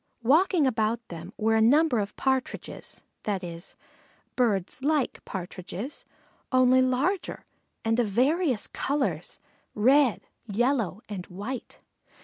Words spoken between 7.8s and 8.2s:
and of